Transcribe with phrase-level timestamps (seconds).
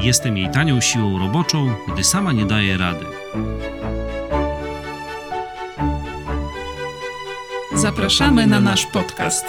[0.00, 3.04] Jestem jej tanią siłą roboczą, gdy sama nie daje rady.
[7.74, 9.46] Zapraszamy na nasz podcast.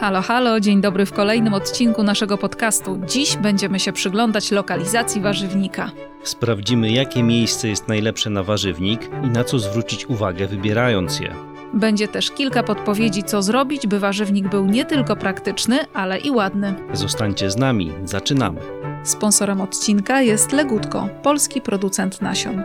[0.00, 3.00] Halo, halo, dzień dobry w kolejnym odcinku naszego podcastu.
[3.06, 5.90] Dziś będziemy się przyglądać lokalizacji warzywnika.
[6.24, 11.49] Sprawdzimy, jakie miejsce jest najlepsze na warzywnik i na co zwrócić uwagę, wybierając je.
[11.74, 16.74] Będzie też kilka podpowiedzi, co zrobić, by warzywnik był nie tylko praktyczny, ale i ładny.
[16.92, 18.60] Zostańcie z nami, zaczynamy.
[19.04, 22.62] Sponsorem odcinka jest Legutko, polski producent nasion.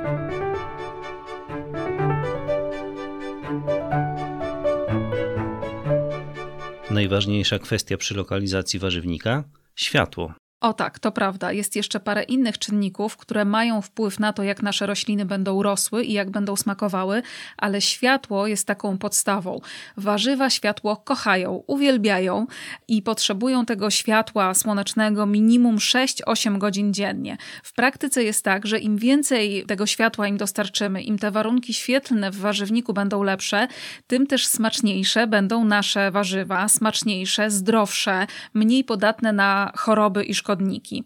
[6.89, 9.43] Najważniejsza kwestia przy lokalizacji warzywnika
[9.75, 10.33] światło.
[10.65, 11.51] O tak, to prawda.
[11.51, 16.03] Jest jeszcze parę innych czynników, które mają wpływ na to, jak nasze rośliny będą rosły
[16.03, 17.21] i jak będą smakowały,
[17.57, 19.61] ale światło jest taką podstawą.
[19.97, 22.47] Warzywa światło kochają, uwielbiają
[22.87, 27.37] i potrzebują tego światła słonecznego minimum 6-8 godzin dziennie.
[27.63, 32.31] W praktyce jest tak, że im więcej tego światła im dostarczymy, im te warunki świetlne
[32.31, 33.67] w warzywniku będą lepsze,
[34.07, 41.03] tym też smaczniejsze będą nasze warzywa, smaczniejsze, zdrowsze, mniej podatne na choroby i szkodliwości szkodniki.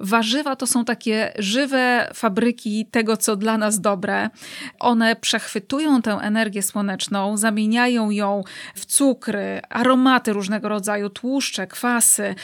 [0.00, 4.30] Warzywa to są takie żywe fabryki tego, co dla nas dobre.
[4.78, 8.42] One przechwytują tę energię słoneczną, zamieniają ją
[8.74, 12.34] w cukry, aromaty różnego rodzaju, tłuszcze, kwasy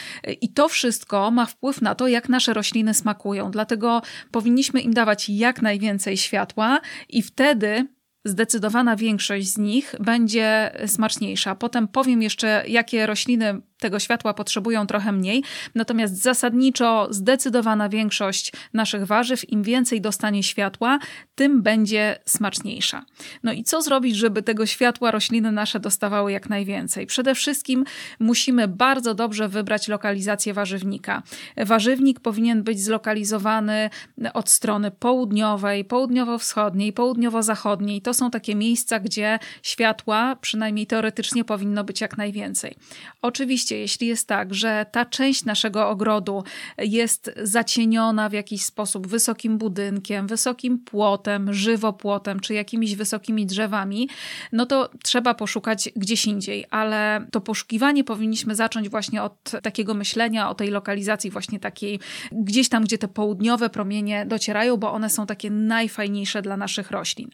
[0.41, 3.51] i to wszystko ma wpływ na to, jak nasze rośliny smakują.
[3.51, 7.87] Dlatego powinniśmy im dawać jak najwięcej światła i wtedy
[8.25, 11.55] zdecydowana większość z nich będzie smaczniejsza.
[11.55, 15.43] Potem powiem jeszcze, jakie rośliny tego światła potrzebują trochę mniej,
[15.75, 20.99] natomiast zasadniczo zdecydowana większość naszych warzyw, im więcej dostanie światła,
[21.35, 23.05] tym będzie smaczniejsza.
[23.43, 27.07] No i co zrobić, żeby tego światła rośliny nasze dostawały jak najwięcej?
[27.07, 27.85] Przede wszystkim
[28.19, 31.23] musimy bardzo dobrze wybrać lokalizację warzywnika.
[31.57, 33.89] Warzywnik powinien być zlokalizowany
[34.33, 38.01] od strony południowej, południowo-wschodniej, południowo-zachodniej.
[38.01, 42.75] To są takie miejsca, gdzie światła, przynajmniej teoretycznie, powinno być jak najwięcej.
[43.21, 46.43] Oczywiście Oczywiście, jeśli jest tak, że ta część naszego ogrodu
[46.77, 54.09] jest zacieniona w jakiś sposób wysokim budynkiem, wysokim płotem, żywopłotem czy jakimiś wysokimi drzewami,
[54.51, 60.49] no to trzeba poszukać gdzieś indziej, ale to poszukiwanie powinniśmy zacząć właśnie od takiego myślenia
[60.49, 61.99] o tej lokalizacji właśnie takiej
[62.31, 67.29] gdzieś tam, gdzie te południowe promienie docierają, bo one są takie najfajniejsze dla naszych roślin.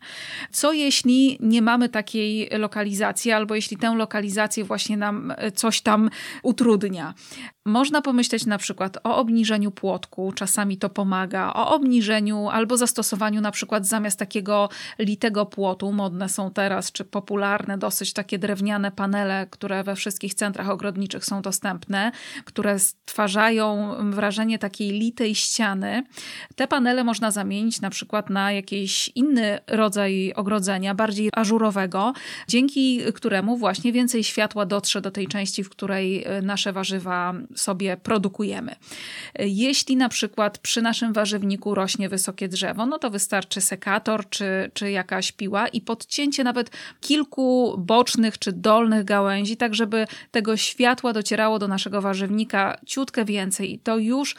[0.52, 6.10] Co jeśli nie mamy takiej lokalizacji, albo jeśli tę lokalizację właśnie nam coś tam
[6.44, 7.14] utrudnia.
[7.66, 13.52] Można pomyśleć na przykład o obniżeniu płotku, czasami to pomaga, o obniżeniu albo zastosowaniu na
[13.52, 14.70] przykład zamiast takiego
[15.00, 20.70] litego płotu, modne są teraz, czy popularne dosyć takie drewniane panele, które we wszystkich centrach
[20.70, 22.12] ogrodniczych są dostępne,
[22.46, 26.04] które stwarzają wrażenie takiej litej ściany.
[26.56, 32.14] Te panele można zamienić na przykład na jakiś inny rodzaj ogrodzenia, bardziej ażurowego,
[32.48, 37.98] dzięki któremu właśnie więcej światła dotrze do tej części, w której y, nasze warzywa sobie
[37.98, 38.76] produkujemy.
[39.40, 44.92] Jeśli na przykład przy naszym warzywniku rośnie wysokie drzewo, no to wystarczy sekator czy, czy
[44.92, 46.72] jakaś piła i podcięcie nawet
[47.02, 53.74] kilku bocznych czy dolnych gałęzi, tak żeby tego światła docierało do naszego warzywnika ciutkę więcej
[53.74, 54.36] i to już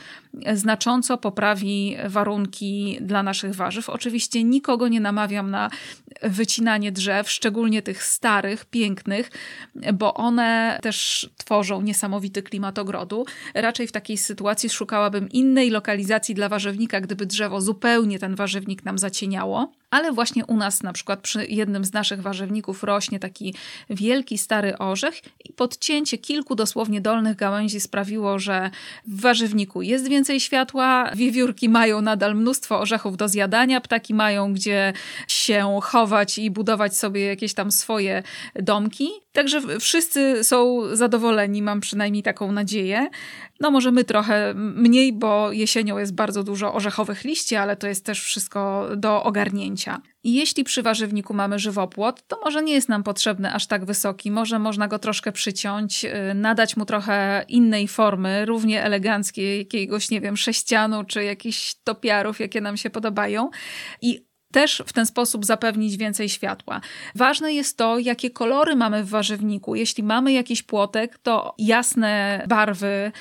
[0.54, 3.88] znacząco poprawi warunki dla naszych warzyw.
[3.88, 5.70] Oczywiście nikogo nie namawiam na
[6.22, 9.30] wycinanie drzew, szczególnie tych starych, pięknych,
[9.94, 13.24] bo one też tworzą niesamowity klimat ogrodu.
[13.54, 18.98] Raczej w takiej sytuacji szukałabym innej lokalizacji dla warzywnika, gdyby drzewo zupełnie ten warzywnik nam
[18.98, 23.54] zacieniało ale właśnie u nas na przykład przy jednym z naszych warzywników rośnie taki
[23.90, 25.14] wielki stary orzech
[25.44, 28.70] i podcięcie kilku dosłownie dolnych gałęzi sprawiło, że
[29.06, 34.92] w warzywniku jest więcej światła, wiewiórki mają nadal mnóstwo orzechów do zjadania, ptaki mają gdzie
[35.28, 38.22] się chować i budować sobie jakieś tam swoje
[38.54, 39.08] domki.
[39.32, 43.08] Także wszyscy są zadowoleni, mam przynajmniej taką nadzieję.
[43.60, 48.04] No może my trochę mniej, bo jesienią jest bardzo dużo orzechowych liści, ale to jest
[48.04, 50.00] też wszystko do ogarnięcia.
[50.24, 54.30] I jeśli przy warzywniku mamy żywopłot, to może nie jest nam potrzebny aż tak wysoki.
[54.30, 60.20] Może można go troszkę przyciąć, y, nadać mu trochę innej formy, równie eleganckiej, jakiegoś, nie
[60.20, 63.50] wiem, sześcianu czy jakichś topiarów, jakie nam się podobają.
[64.02, 66.80] I też w ten sposób zapewnić więcej światła.
[67.14, 69.74] Ważne jest to, jakie kolory mamy w warzywniku.
[69.74, 73.12] Jeśli mamy jakiś płotek, to jasne barwy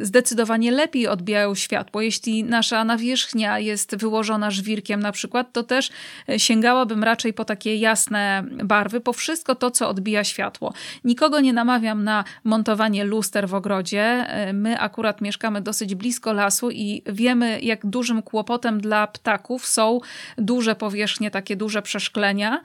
[0.00, 2.00] zdecydowanie lepiej odbijają światło.
[2.00, 5.90] Jeśli nasza nawierzchnia jest wyłożona żwirkiem na przykład, to też
[6.36, 10.72] sięgałabym raczej po takie jasne barwy, po wszystko to, co odbija światło.
[11.04, 14.26] Nikogo nie namawiam na montowanie luster w ogrodzie.
[14.52, 20.00] My akurat mieszkamy dosyć blisko lasu i wiemy, jak dużym kłopotem dla ptaków są
[20.38, 22.62] duże duże powierzchnie, takie duże przeszklenia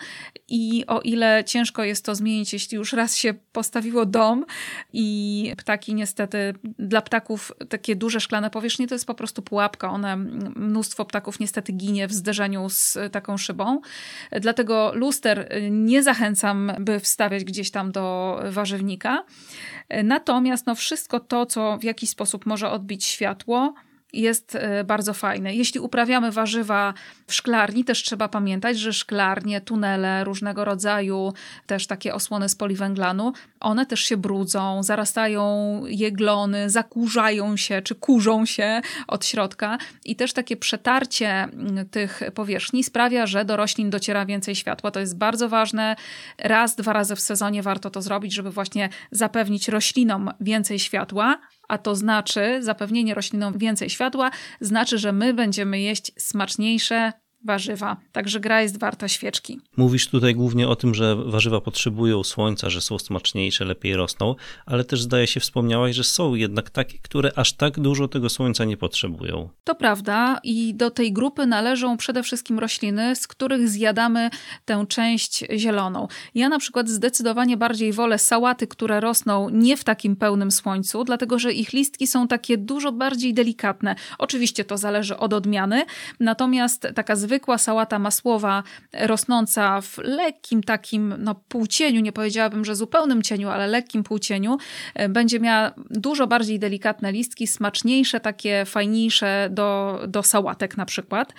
[0.48, 4.46] i o ile ciężko jest to zmienić, jeśli już raz się postawiło dom
[4.94, 9.90] i ptaki niestety, dla ptaków takie duże szklane powierzchnie to jest po prostu pułapka.
[9.90, 10.18] One,
[10.56, 13.82] mnóstwo ptaków niestety ginie w zderzeniu z taką szybą.
[14.32, 19.26] Dlatego luster nie zachęcam, by wstawiać gdzieś tam do warzywnika.
[20.04, 23.74] Natomiast no, wszystko to, co w jakiś sposób może odbić światło,
[24.14, 25.56] jest e, bardzo fajne.
[25.56, 26.94] Jeśli uprawiamy warzywa
[27.28, 31.34] w szklarni, też trzeba pamiętać, że szklarnie, tunele różnego rodzaju,
[31.66, 38.46] też takie osłony z poliwęglanu, one też się brudzą, zarastają jeglony, zakurzają się czy kurzą
[38.46, 44.26] się od środka i też takie przetarcie mm, tych powierzchni sprawia, że do roślin dociera
[44.26, 44.92] więcej światła.
[44.92, 45.96] To jest bardzo ważne.
[46.38, 51.78] Raz, dwa razy w sezonie warto to zrobić, żeby właśnie zapewnić roślinom więcej światła, a
[51.78, 54.32] to znaczy zapewnienie roślinom więcej światła,
[54.62, 57.14] znaczy, że my będziemy jeść smaczniejsze,
[57.46, 57.98] warzywa.
[58.12, 59.60] Także gra jest warta świeczki.
[59.78, 64.36] Mówisz tutaj głównie o tym, że warzywa potrzebują słońca, że są smaczniejsze, lepiej rosną,
[64.66, 68.66] ale też zdaje się wspomniałaś, że są jednak takie, które aż tak dużo tego słońca
[68.66, 69.50] nie potrzebują.
[69.64, 74.30] To prawda i do tej grupy należą przede wszystkim rośliny, z których zjadamy
[74.66, 76.08] tę część zieloną.
[76.36, 81.40] Ja na przykład zdecydowanie bardziej wolę sałaty, które rosną nie w takim pełnym słońcu, dlatego
[81.40, 83.96] że ich listki są takie dużo bardziej delikatne.
[84.18, 85.86] Oczywiście to zależy od odmiany,
[86.20, 88.64] natomiast taka zwykła zwykła sałata masłowa
[88.94, 94.58] rosnąca w lekkim takim no, półcieniu, nie powiedziałabym, że zupełnym cieniu, ale lekkim półcieniu,
[94.96, 101.34] e, będzie miała dużo bardziej delikatne listki, smaczniejsze, takie fajniejsze do, do sałatek na przykład,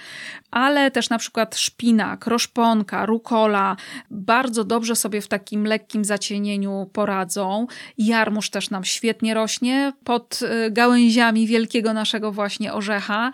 [0.50, 3.76] ale też na przykład szpinak, roszponka, rukola
[4.11, 7.67] bardzo dobrze sobie w takim lekkim zacienieniu poradzą.
[7.99, 13.31] Jarmuż też nam świetnie rośnie pod e, gałęziami wielkiego naszego właśnie orzecha.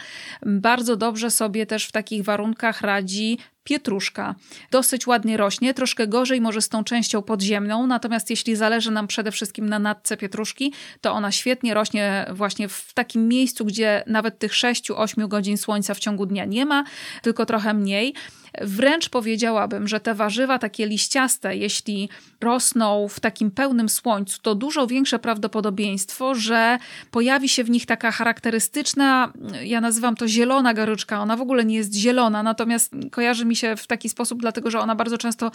[0.47, 4.35] Bardzo dobrze sobie też w takich warunkach warunkach radzi pietruszka.
[4.70, 9.31] Dosyć ładnie rośnie, troszkę gorzej może z tą częścią podziemną, natomiast jeśli zależy nam przede
[9.31, 14.52] wszystkim na natce pietruszki, to ona świetnie rośnie właśnie w takim miejscu, gdzie nawet tych
[14.52, 16.85] 6-8 godzin słońca w ciągu dnia nie ma,
[17.23, 18.14] tylko trochę mniej.
[18.61, 22.09] Wręcz powiedziałabym, że te warzywa takie liściaste, jeśli
[22.41, 26.79] rosną w takim pełnym słońcu, to dużo większe prawdopodobieństwo, że
[27.11, 29.33] pojawi się w nich taka charakterystyczna,
[29.65, 31.21] ja nazywam to zielona goryczka.
[31.21, 34.81] Ona w ogóle nie jest zielona, natomiast kojarzy mi się w taki sposób, dlatego że
[34.81, 35.50] ona bardzo często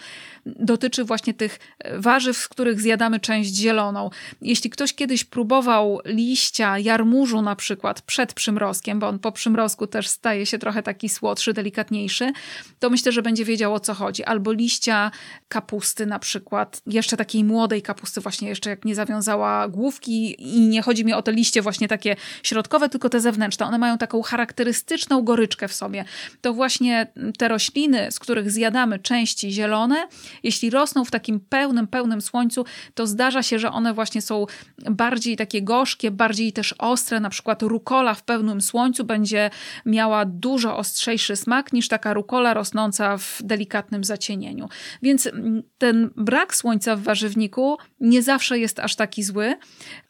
[0.45, 1.59] dotyczy właśnie tych
[1.97, 4.09] warzyw, z których zjadamy część zieloną.
[4.41, 10.07] Jeśli ktoś kiedyś próbował liścia jarmużu na przykład przed przymrozkiem, bo on po przymrozku też
[10.07, 12.31] staje się trochę taki słodszy, delikatniejszy,
[12.79, 14.23] to myślę, że będzie wiedział o co chodzi.
[14.23, 15.11] Albo liścia
[15.47, 20.81] kapusty na przykład, jeszcze takiej młodej kapusty, właśnie jeszcze jak nie zawiązała główki i nie
[20.81, 23.65] chodzi mi o te liście właśnie takie środkowe, tylko te zewnętrzne.
[23.65, 26.05] One mają taką charakterystyczną goryczkę w sobie.
[26.41, 30.07] To właśnie te rośliny, z których zjadamy części zielone,
[30.43, 34.45] jeśli rosną w takim pełnym, pełnym słońcu, to zdarza się, że one właśnie są
[34.91, 37.19] bardziej takie gorzkie, bardziej też ostre.
[37.19, 39.49] Na przykład rukola w pełnym słońcu będzie
[39.85, 44.69] miała dużo ostrzejszy smak niż taka rukola rosnąca rosnąca w delikatnym zacienieniu.
[45.01, 49.55] Więc mm, ten brak słońca w warzywniku nie zawsze jest aż taki zły,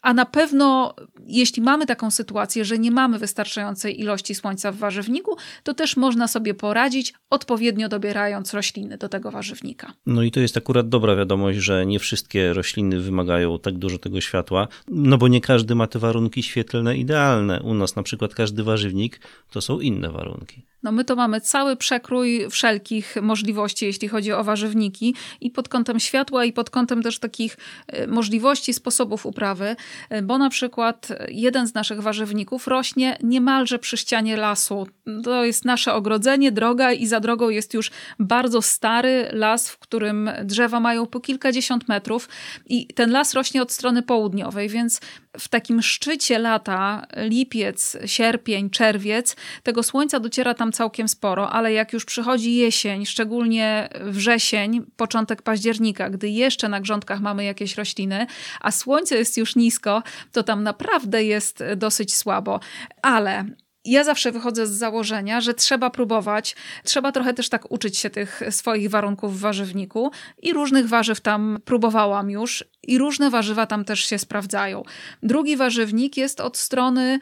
[0.01, 0.95] a na pewno
[1.27, 6.27] jeśli mamy taką sytuację, że nie mamy wystarczającej ilości słońca w warzywniku, to też można
[6.27, 9.93] sobie poradzić, odpowiednio dobierając rośliny do tego warzywnika.
[10.05, 14.21] No i to jest akurat dobra wiadomość, że nie wszystkie rośliny wymagają tak dużo tego
[14.21, 17.61] światła, no bo nie każdy ma te warunki świetlne idealne.
[17.61, 19.19] U nas na przykład każdy warzywnik
[19.51, 20.69] to są inne warunki.
[20.83, 25.99] No my to mamy cały przekrój wszelkich możliwości, jeśli chodzi o warzywniki i pod kątem
[25.99, 27.57] światła i pod kątem też takich
[27.87, 29.75] e, możliwości, sposobów uprawy,
[30.09, 34.87] e, bo na przykład jeden z naszych warzywników rośnie niemalże przy ścianie lasu.
[35.23, 40.29] To jest nasze ogrodzenie, droga i za drogą jest już bardzo stary las, w którym
[40.43, 42.29] drzewa mają po kilkadziesiąt metrów
[42.65, 45.01] i ten las rośnie od strony południowej, więc
[45.39, 51.93] w takim szczycie lata, lipiec, sierpień, czerwiec, tego słońca dociera tam całkiem sporo, ale jak
[51.93, 58.27] już przychodzi jesień, szczególnie wrzesień, początek października, gdy jeszcze na grządkach mamy jakieś rośliny,
[58.61, 62.59] a słońce jest już nisko, to tam naprawdę jest dosyć słabo.
[63.01, 63.45] Ale
[63.85, 68.41] ja zawsze wychodzę z założenia, że trzeba próbować, trzeba trochę też tak uczyć się tych
[68.49, 70.11] swoich warunków w warzywniku
[70.41, 74.83] i różnych warzyw tam próbowałam już i różne warzywa tam też się sprawdzają.
[75.23, 77.19] Drugi warzywnik jest od strony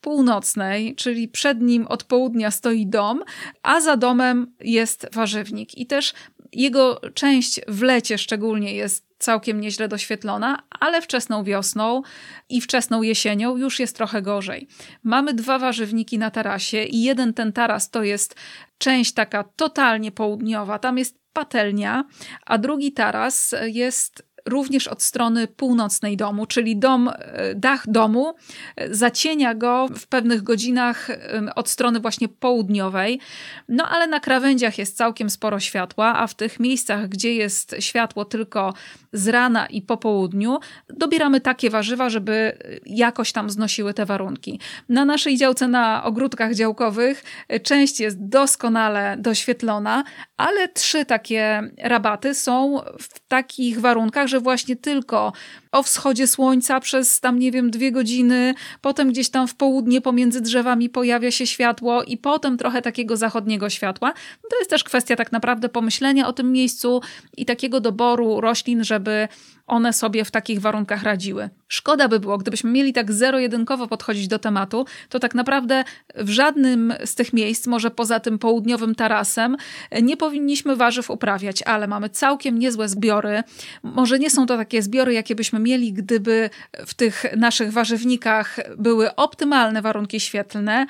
[0.00, 3.24] północnej, czyli przed nim od południa stoi dom,
[3.62, 5.78] a za domem jest warzywnik.
[5.78, 6.14] I też
[6.52, 12.02] jego część w lecie szczególnie jest całkiem nieźle doświetlona, ale wczesną wiosną
[12.48, 14.68] i wczesną jesienią już jest trochę gorzej.
[15.02, 18.36] Mamy dwa warzywniki na tarasie i jeden ten taras to jest
[18.78, 22.04] część taka totalnie południowa, tam jest patelnia,
[22.46, 28.34] a drugi taras jest również od strony północnej domu, czyli dom, e, dach domu
[28.76, 31.08] e, zacienia go w pewnych godzinach
[31.54, 33.20] od strony właśnie południowej.
[33.68, 38.24] No ale na krawędziach jest całkiem sporo światła, a w tych miejscach, gdzie jest światło
[38.24, 38.74] tylko
[39.12, 42.56] z rana i po południu, dobieramy takie warzywa, żeby e,
[42.86, 44.60] jakoś tam znosiły te warunki.
[44.88, 47.24] Na naszej działce na ogródkach działkowych
[47.62, 50.04] część jest doskonale doświetlona,
[50.36, 55.32] ale trzy takie rabaty są w takich warunkach, że właśnie tylko
[55.72, 60.40] o wschodzie słońca przez tam, nie wiem, dwie godziny, potem gdzieś tam w południe pomiędzy
[60.40, 64.12] drzewami pojawia się światło i potem trochę takiego zachodniego światła.
[64.50, 67.00] To jest też kwestia tak naprawdę pomyślenia o tym miejscu
[67.36, 69.28] i takiego doboru roślin, żeby
[69.66, 71.50] one sobie w takich warunkach radziły.
[71.68, 75.84] Szkoda by było, gdybyśmy mieli tak zero-jedynkowo podchodzić do tematu, to tak naprawdę
[76.16, 79.56] w żadnym z tych miejsc, może poza tym południowym tarasem,
[80.02, 83.42] nie powinniśmy warzyw uprawiać, ale mamy całkiem niezłe zbiory.
[83.82, 86.50] Może nie są to takie zbiory, jakie byśmy mieli, gdyby
[86.86, 90.86] w tych naszych warzywnikach były optymalne warunki świetlne,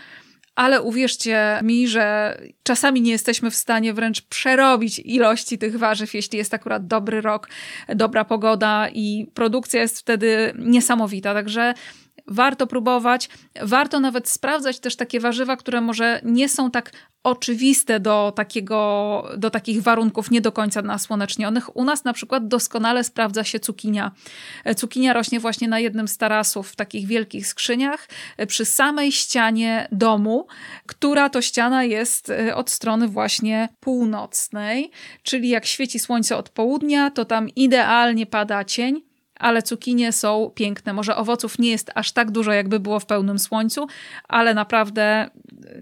[0.55, 6.39] ale uwierzcie mi, że czasami nie jesteśmy w stanie wręcz przerobić ilości tych warzyw, jeśli
[6.39, 7.49] jest akurat dobry rok,
[7.89, 11.35] dobra pogoda i produkcja jest wtedy niesamowita.
[11.35, 11.75] Także
[12.31, 13.29] warto próbować.
[13.63, 19.51] Warto nawet sprawdzać też takie warzywa, które może nie są tak oczywiste do, takiego, do
[19.51, 21.77] takich warunków nie do końca nasłonecznionych.
[21.77, 24.13] U nas na przykład doskonale sprawdza się cukinia.
[24.77, 28.09] Cukinia rośnie właśnie na jednym z tarasów w takich wielkich skrzyniach
[28.47, 30.47] przy samej ścianie domu,
[30.87, 34.91] która to ściana jest e, od strony właśnie północnej,
[35.23, 39.10] czyli jak świeci słońce od południa, to tam idealnie pada cień
[39.41, 40.93] ale cukinie są piękne.
[40.93, 43.87] Może owoców nie jest aż tak dużo, jakby było w pełnym słońcu,
[44.29, 45.31] ale naprawdę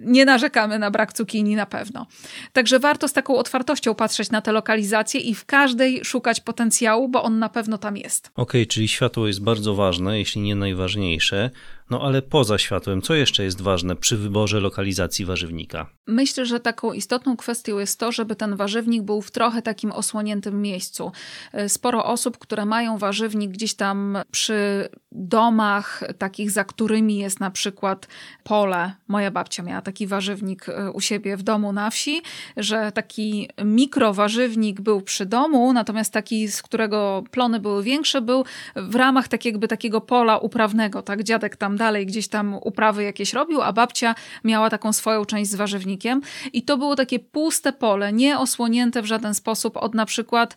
[0.01, 2.07] nie narzekamy na brak cukinii na pewno.
[2.53, 7.23] Także warto z taką otwartością patrzeć na te lokalizacje i w każdej szukać potencjału, bo
[7.23, 8.27] on na pewno tam jest.
[8.27, 11.51] Okej, okay, czyli światło jest bardzo ważne, jeśli nie najważniejsze.
[11.91, 15.87] No ale poza światłem, co jeszcze jest ważne przy wyborze lokalizacji warzywnika?
[16.07, 20.63] Myślę, że taką istotną kwestią jest to, żeby ten warzywnik był w trochę takim osłoniętym
[20.63, 21.13] miejscu.
[21.53, 27.51] E, sporo osób, które mają warzywnik gdzieś tam przy domach, takich za którymi jest na
[27.51, 28.09] przykład
[28.45, 28.93] pole.
[29.09, 32.23] Moja babcia miała taki warzywnik e, u siebie w domu na wsi,
[32.57, 38.45] że taki mikrowarzywnik był przy domu, natomiast taki, z którego plony były większe, był
[38.77, 41.03] w ramach tak jakby takiego pola uprawnego.
[41.03, 45.51] Tak, dziadek tam dalej gdzieś tam uprawy jakieś robił, a babcia miała taką swoją część
[45.51, 46.21] z warzywnikiem.
[46.53, 50.57] I to było takie puste pole, nie osłonięte w żaden sposób od na przykład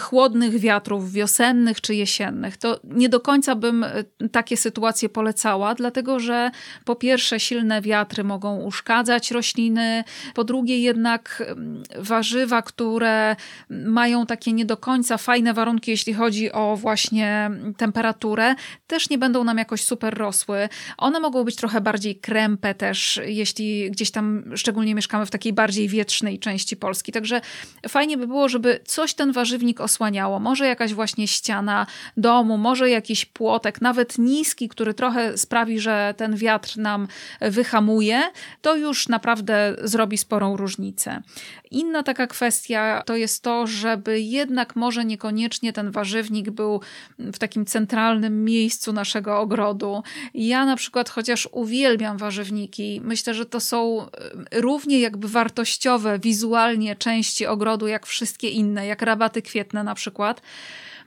[0.00, 2.56] chłodnych wiatrów wiosennych czy jesiennych.
[2.56, 6.50] To nie do końca bym e, takie sytuacje polecała, dlatego że
[6.84, 13.36] po pierwsze silne wiatry mogą uszkadzać rośliny, po drugie jednak mm, warzywa, które
[13.70, 18.54] mają takie nie do końca fajne warunki, jeśli chodzi o właśnie temperaturę,
[18.86, 20.68] też nie będą nam jakoś super rosły dorosły.
[20.98, 25.88] One mogą być trochę bardziej krępe też, jeśli gdzieś tam szczególnie mieszkamy w takiej bardziej
[25.88, 27.12] wietrznej części Polski.
[27.12, 27.40] Także
[27.88, 30.40] fajnie by było, żeby coś ten warzywnik osłaniało.
[30.40, 31.86] Może jakaś właśnie ściana
[32.16, 37.08] domu, może jakiś płotek, nawet niski, który trochę sprawi, że ten wiatr nam
[37.40, 38.22] wyhamuje,
[38.62, 41.22] to już naprawdę zrobi sporą różnicę.
[41.70, 46.80] Inna taka kwestia to jest to, żeby jednak może niekoniecznie ten warzywnik był
[47.18, 50.02] w takim centralnym miejscu naszego ogrodu.
[50.34, 56.96] Ja na przykład, chociaż uwielbiam warzywniki, myślę, że to są e, równie jakby wartościowe wizualnie
[56.96, 60.40] części ogrodu, jak wszystkie inne, jak rabaty kwietne na przykład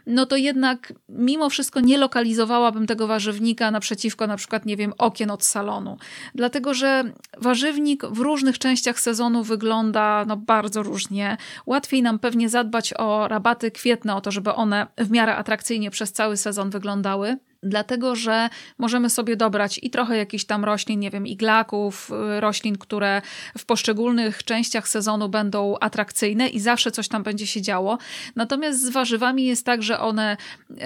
[0.07, 5.31] no to jednak mimo wszystko nie lokalizowałabym tego warzywnika naprzeciwko na przykład, nie wiem, okien
[5.31, 5.97] od salonu.
[6.35, 7.03] Dlatego, że
[7.37, 11.37] warzywnik w różnych częściach sezonu wygląda no, bardzo różnie.
[11.65, 16.11] Łatwiej nam pewnie zadbać o rabaty kwietne, o to, żeby one w miarę atrakcyjnie przez
[16.11, 21.27] cały sezon wyglądały dlatego że możemy sobie dobrać i trochę jakichś tam roślin, nie wiem,
[21.27, 23.21] iglaków, y, roślin, które
[23.57, 27.97] w poszczególnych częściach sezonu będą atrakcyjne i zawsze coś tam będzie się działo.
[28.35, 30.37] Natomiast z warzywami jest tak, że one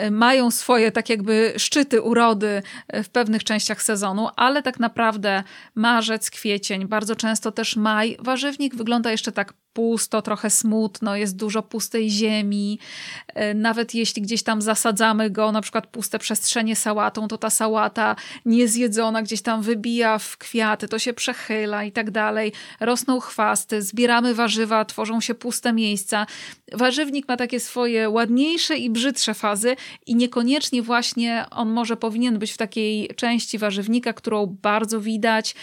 [0.08, 2.62] y, mają swoje tak jakby szczyty urody
[2.96, 5.44] y, w pewnych częściach sezonu, ale tak naprawdę
[5.76, 11.64] marzec, kwiecień, bardzo często też maj, warzywnik wygląda jeszcze tak pusto, trochę smutno, jest dużo
[11.64, 12.80] pustej ziemi.
[13.28, 18.16] E, nawet jeśli gdzieś tam zasadzamy go, na przykład puste przestrzenie sałatą, to ta sałata
[18.46, 22.52] niezjedzona gdzieś tam wybija w kwiaty, to się przechyla i tak dalej.
[22.80, 26.26] Rosną chwasty, zbieramy warzywa, tworzą się puste miejsca.
[26.72, 29.76] Warzywnik ma takie swoje ładniejsze i brzydsze fazy
[30.06, 35.56] i niekoniecznie właśnie on może powinien być w takiej części warzywnika, którą bardzo widać,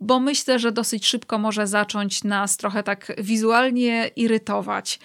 [0.00, 4.98] bo myślę, że dosyć szybko może zacząć nas trochę tak wizualnie irytować.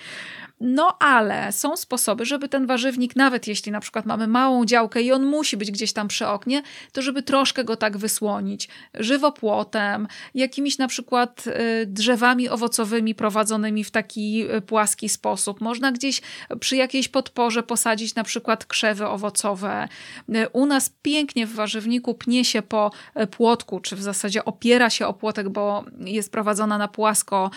[0.59, 5.11] No ale są sposoby, żeby ten warzywnik, nawet jeśli na przykład mamy małą działkę i
[5.11, 8.69] on musi być gdzieś tam przy oknie, to żeby troszkę go tak wysłonić.
[8.93, 15.61] Żywopłotem, jakimiś na przykład y, drzewami owocowymi prowadzonymi w taki y, płaski sposób.
[15.61, 16.21] Można gdzieś
[16.59, 19.87] przy jakiejś podporze posadzić na przykład krzewy owocowe.
[20.29, 22.91] Y, u nas pięknie w warzywniku pnie się po
[23.31, 27.51] płotku, czy w zasadzie opiera się o płotek, bo jest prowadzona na płasko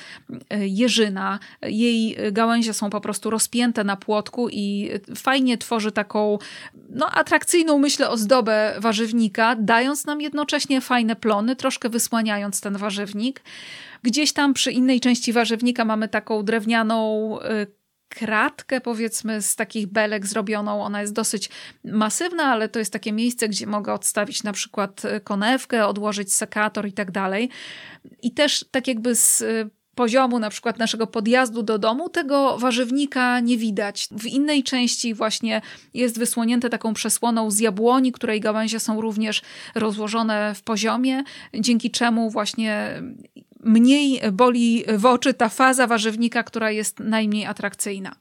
[0.50, 1.38] jeżyna.
[1.62, 6.38] Jej gałęzie są po prostu rozpięte na płotku i fajnie tworzy taką
[6.90, 13.42] no, atrakcyjną, myślę, ozdobę warzywnika, dając nam jednocześnie fajne plony, troszkę wysłaniając ten warzywnik.
[14.02, 17.78] Gdzieś tam przy innej części warzywnika mamy taką drewnianą y,
[18.08, 20.82] kratkę, powiedzmy, z takich belek zrobioną.
[20.82, 21.50] Ona jest dosyć
[21.84, 26.92] masywna, ale to jest takie miejsce, gdzie mogę odstawić na przykład konewkę, odłożyć sekator i
[26.92, 27.50] tak dalej.
[28.22, 29.44] I też tak jakby z
[29.98, 34.08] poziomu na przykład naszego podjazdu do domu tego warzywnika nie widać.
[34.10, 35.60] W innej części właśnie
[35.94, 39.42] jest wysłonięte taką przesłoną z jabłoni, której gałęzie są również
[39.74, 41.22] rozłożone w poziomie,
[41.54, 43.02] dzięki czemu właśnie
[43.60, 48.14] mniej boli w oczy ta faza warzywnika, która jest najmniej atrakcyjna.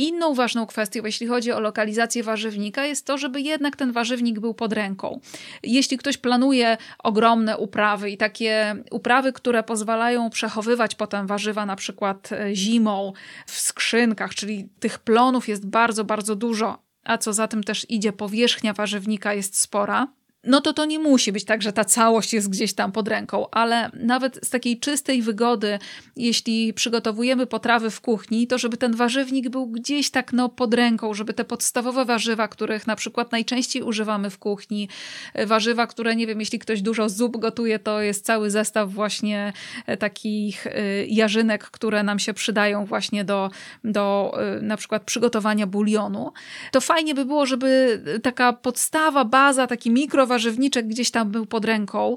[0.00, 4.54] Inną ważną kwestią, jeśli chodzi o lokalizację warzywnika, jest to, żeby jednak ten warzywnik był
[4.54, 5.20] pod ręką.
[5.62, 12.32] Jeśli ktoś planuje ogromne uprawy i takie uprawy, które pozwalają przechowywać potem warzywa na przykład
[12.32, 13.12] e, zimą
[13.46, 18.12] w skrzynkach, czyli tych plonów jest bardzo, bardzo dużo, a co za tym też idzie,
[18.12, 20.08] powierzchnia warzywnika jest spora
[20.44, 23.50] no to to nie musi być tak, że ta całość jest gdzieś tam pod ręką,
[23.50, 25.78] ale nawet z takiej czystej wygody,
[26.16, 31.14] jeśli przygotowujemy potrawy w kuchni, to żeby ten warzywnik był gdzieś tak no pod ręką,
[31.14, 34.88] żeby te podstawowe warzywa, których na przykład najczęściej używamy w kuchni,
[35.34, 39.52] e, warzywa, które nie wiem, jeśli ktoś dużo zup gotuje, to jest cały zestaw właśnie
[39.86, 43.50] e, takich e, jarzynek, które nam się przydają właśnie do,
[43.84, 46.32] do na przykład przygotowania bulionu.
[46.72, 51.64] To fajnie by było, żeby taka podstawa, baza, taki mikro warzywniczek gdzieś tam był pod
[51.64, 52.14] ręką,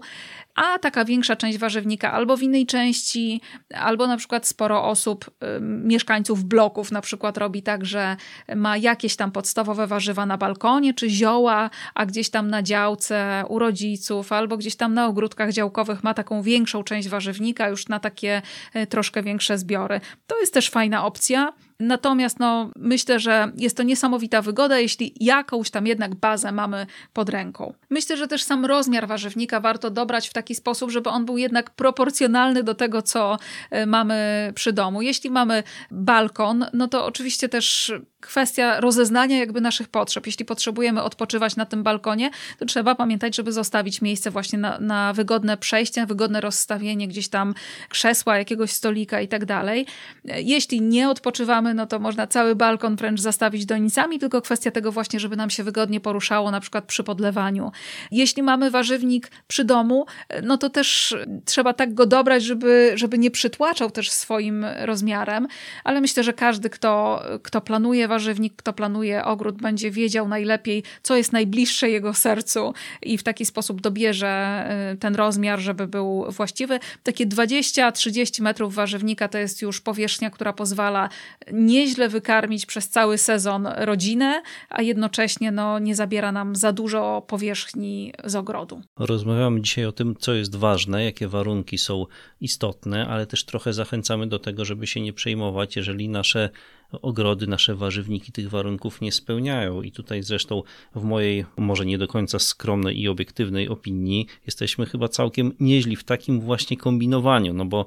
[0.56, 3.42] a taka większa część warzywnika albo w innej części,
[3.76, 8.18] albo na przykład sporo osób, mieszkańców bloków na przykład robi tak, że
[8.56, 13.60] ma jakieś tam podstawowe warzywa na balkonie czy zioła, a gdzieś tam na działce u
[13.60, 18.42] rodziców albo gdzieś tam na ogródkach działkowych ma taką większą część warzywnika już na takie
[18.76, 20.02] y, troszkę większe zbiory.
[20.28, 21.54] To jest też fajna opcja.
[21.88, 27.30] Natomiast no, myślę, że jest to niesamowita wygoda, jeśli jakąś tam jednak bazę mamy pod
[27.30, 27.74] ręką.
[27.90, 31.70] Myślę, że też sam rozmiar warzywnika warto dobrać w taki sposób, żeby on był jednak
[31.70, 33.38] proporcjonalny do tego, co
[33.72, 35.02] e, mamy przy domu.
[35.02, 37.94] Jeśli mamy balkon, no to oczywiście też
[38.26, 40.26] kwestia rozeznania jakby naszych potrzeb.
[40.26, 45.14] Jeśli potrzebujemy odpoczywać na tym balkonie, to trzeba pamiętać, żeby zostawić miejsce właśnie na, na
[45.14, 47.54] wygodne przejście, wygodne rozstawienie gdzieś tam
[47.90, 49.86] krzesła, jakiegoś stolika i tak dalej.
[50.26, 55.20] Jeśli nie odpoczywamy, no to można cały balkon wręcz zastawić donicami, tylko kwestia tego właśnie,
[55.20, 57.72] żeby nam się wygodnie poruszało, na przykład przy podlewaniu.
[58.12, 60.06] Jeśli mamy warzywnik przy domu,
[60.44, 65.48] no to też trzeba tak go dobrać, żeby, żeby nie przytłaczał też swoim rozmiarem,
[65.84, 71.16] ale myślę, że każdy, kto, kto planuje warzywnik, kto planuje ogród, będzie wiedział najlepiej, co
[71.16, 74.34] jest najbliższe jego sercu i w taki sposób dobierze
[74.94, 76.80] y, ten rozmiar, żeby był właściwy.
[77.04, 81.10] Takie 20-30 metrów warzywnika to jest już powierzchnia, która pozwala
[81.52, 88.14] nieźle wykarmić przez cały sezon rodzinę, a jednocześnie no, nie zabiera nam za dużo powierzchni
[88.24, 88.82] z ogrodu.
[89.00, 92.06] Rozmawiamy dzisiaj o tym, co jest ważne, jakie warunki są
[92.42, 96.50] istotne, ale też trochę zachęcamy do tego, żeby się nie przejmować, jeżeli nasze
[97.02, 99.82] ogrody, nasze warzywniki tych warunków nie spełniają.
[99.82, 100.64] I tutaj zresztą
[100.96, 106.04] w mojej, może nie do końca skromnej i obiektywnej opinii, jesteśmy chyba całkiem nieźli w
[106.04, 107.86] takim właśnie kombinowaniu, no bo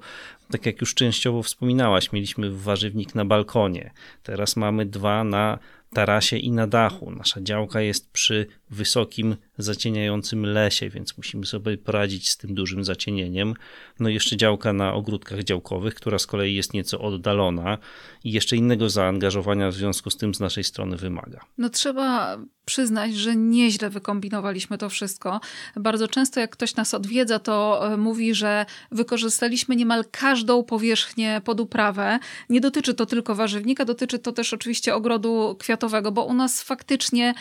[0.51, 3.91] tak jak już częściowo wspominałaś, mieliśmy warzywnik na balkonie,
[4.23, 5.59] teraz mamy dwa na
[5.93, 7.11] tarasie i na dachu.
[7.11, 13.55] Nasza działka jest przy wysokim, zacieniającym lesie, więc musimy sobie poradzić z tym dużym zacienieniem.
[14.01, 17.79] No i jeszcze działka na ogródkach działkowych, która z kolei jest nieco oddalona
[18.25, 21.41] i jeszcze innego zaangażowania w związku z tym z naszej strony wymaga.
[21.59, 25.41] No trzeba przyznać, że nieźle wykombinowaliśmy to wszystko.
[25.77, 31.61] Bardzo często jak ktoś nas odwiedza, to e, mówi, że wykorzystaliśmy niemal każdą powierzchnię pod
[31.61, 32.19] uprawę.
[32.49, 37.35] Nie dotyczy to tylko warzywnika, dotyczy to też oczywiście ogrodu kwiatowego, bo u nas faktycznie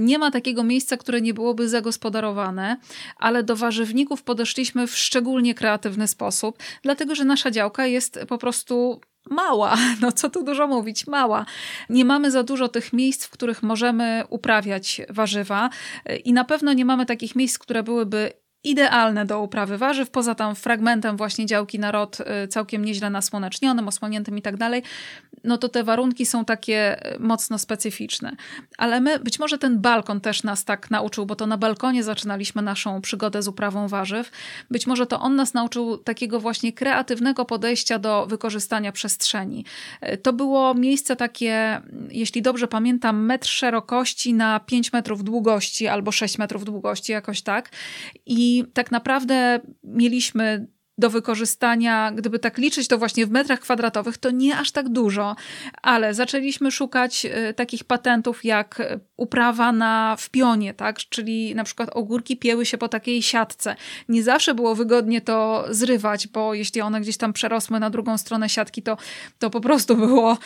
[0.00, 2.76] nie ma takiego miejsca, które nie byłoby zagospodarowane,
[3.16, 9.00] ale do warzywników podeszliśmy w szczególnie kreatywny sposób, dlatego że nasza działka jest po prostu
[9.30, 11.46] mała, no co tu dużo mówić, mała.
[11.90, 15.70] Nie mamy za dużo tych miejsc, w których możemy uprawiać warzywa
[16.24, 18.32] i na pewno nie mamy takich miejsc, które byłyby
[18.64, 23.88] idealne do uprawy warzyw, poza tam fragmentem właśnie działki na rod y, całkiem nieźle nasłonecznionym,
[23.88, 24.82] osłoniętym i tak dalej,
[25.44, 28.36] no to te warunki są takie y, mocno specyficzne.
[28.78, 32.62] Ale my, być może ten balkon też nas tak nauczył, bo to na balkonie zaczynaliśmy
[32.62, 34.30] naszą przygodę z uprawą warzyw.
[34.70, 39.64] Być może to on nas nauczył takiego właśnie kreatywnego podejścia do wykorzystania przestrzeni.
[40.12, 46.12] Y, to było miejsce takie, jeśli dobrze pamiętam, metr szerokości na 5 metrów długości albo
[46.12, 47.70] 6 metrów długości, jakoś tak.
[48.26, 50.66] I i tak naprawdę mieliśmy
[51.00, 55.36] do wykorzystania, gdyby tak liczyć to właśnie w metrach kwadratowych, to nie aż tak dużo,
[55.82, 58.82] ale zaczęliśmy szukać y, takich patentów jak
[59.16, 60.98] uprawa na w pionie, tak?
[60.98, 63.76] czyli na przykład ogórki pieły się po takiej siatce.
[64.08, 68.48] Nie zawsze było wygodnie to zrywać, bo jeśli one gdzieś tam przerosły na drugą stronę
[68.48, 68.96] siatki, to,
[69.38, 70.38] to po prostu było,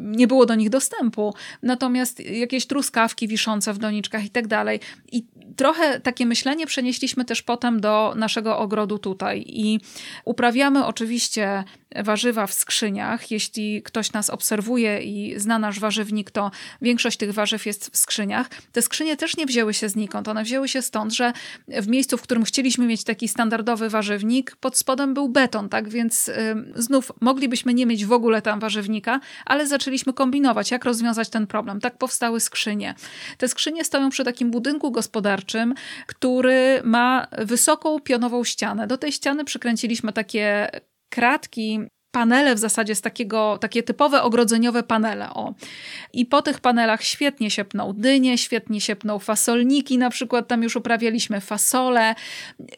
[0.00, 1.34] nie było do nich dostępu.
[1.62, 4.80] Natomiast jakieś truskawki wiszące w doniczkach i tak dalej.
[5.12, 9.80] I trochę takie myślenie przenieśliśmy też potem do naszego ogrodu tutaj i
[10.24, 11.64] uprawiamy oczywiście
[12.04, 13.30] warzywa w skrzyniach.
[13.30, 16.50] Jeśli ktoś nas obserwuje i zna nasz warzywnik, to
[16.82, 18.48] większość tych warzyw jest w skrzyniach.
[18.72, 20.28] Te skrzynie też nie wzięły się znikąd.
[20.28, 21.32] One wzięły się stąd, że
[21.68, 26.30] w miejscu, w którym chcieliśmy mieć taki standardowy warzywnik, pod spodem był beton, tak więc
[26.74, 31.80] znów moglibyśmy nie mieć w ogóle tam warzywnika, ale zaczęliśmy kombinować, jak rozwiązać ten problem.
[31.80, 32.94] Tak powstały skrzynie.
[33.38, 35.35] Te skrzynie stoją przy takim budynku gospodarczym,
[36.06, 38.86] który ma wysoką pionową ścianę.
[38.86, 40.68] Do tej ściany przykręciliśmy takie
[41.10, 41.80] kratki,
[42.16, 45.30] panele w zasadzie z takiego, takie typowe ogrodzeniowe panele.
[45.30, 45.54] O.
[46.12, 50.62] I po tych panelach świetnie się pną dynie, świetnie się pną fasolniki, na przykład tam
[50.62, 52.14] już uprawialiśmy fasole.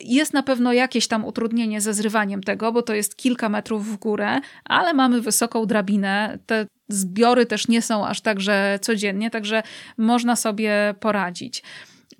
[0.01, 3.97] Jest na pewno jakieś tam utrudnienie ze zrywaniem tego, bo to jest kilka metrów w
[3.97, 6.39] górę, ale mamy wysoką drabinę.
[6.47, 9.63] Te zbiory też nie są aż tak, że codziennie, także
[9.99, 11.63] można sobie poradzić.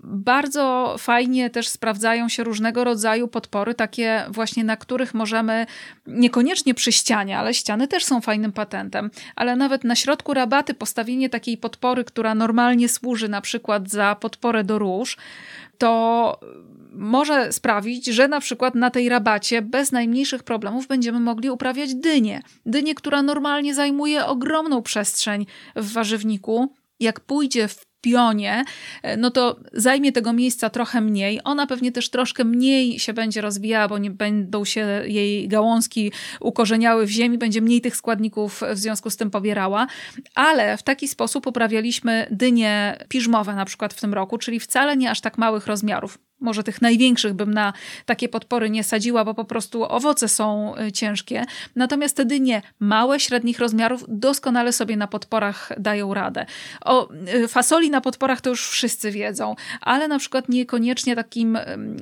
[0.03, 5.67] Bardzo fajnie też sprawdzają się różnego rodzaju podpory, takie właśnie na których możemy
[6.07, 11.29] niekoniecznie przy ścianie, ale ściany też są fajnym patentem, ale nawet na środku rabaty postawienie
[11.29, 15.17] takiej podpory, która normalnie służy na przykład za podporę do róż,
[15.79, 16.41] to
[16.93, 22.43] może sprawić, że na przykład na tej rabacie bez najmniejszych problemów będziemy mogli uprawiać dynię.
[22.67, 26.75] Dynię, która normalnie zajmuje ogromną przestrzeń w warzywniku.
[27.01, 28.65] Jak pójdzie w pionie,
[29.03, 31.41] e, no to zajmie tego miejsca trochę mniej.
[31.45, 37.07] Ona pewnie też troszkę mniej się będzie rozwijała, bo nie będą się jej gałązki ukorzeniały
[37.07, 39.87] w ziemi, będzie mniej tych składników w związku z tym pobierała,
[40.35, 45.11] ale w taki sposób uprawialiśmy dynie piżmowe na przykład w tym roku, czyli wcale nie
[45.11, 47.73] aż tak małych rozmiarów może tych największych bym na
[48.07, 51.45] takie podpory nie sadziła, bo po prostu owoce są y, ciężkie.
[51.77, 56.47] Natomiast te dynie małe, średnich rozmiarów doskonale sobie na podporach dają radę.
[56.85, 61.59] O y, fasoli na podporach to już wszyscy wiedzą, ale na przykład niekoniecznie takim